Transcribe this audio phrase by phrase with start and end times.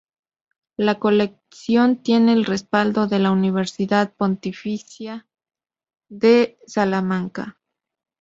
[0.77, 5.27] La colección tiene el respaldo de la Universidad Pontificia
[6.09, 7.59] de Salamanca.